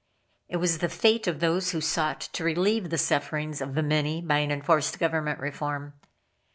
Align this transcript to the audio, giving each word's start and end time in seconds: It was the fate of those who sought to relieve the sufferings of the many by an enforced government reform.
It 0.49 0.57
was 0.57 0.79
the 0.79 0.89
fate 0.89 1.27
of 1.27 1.39
those 1.41 1.73
who 1.73 1.79
sought 1.79 2.21
to 2.21 2.43
relieve 2.43 2.89
the 2.89 2.97
sufferings 2.97 3.61
of 3.61 3.75
the 3.75 3.83
many 3.83 4.19
by 4.19 4.39
an 4.39 4.49
enforced 4.49 4.97
government 4.97 5.39
reform. 5.39 5.93